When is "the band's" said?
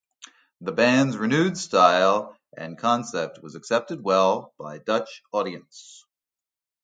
0.61-1.15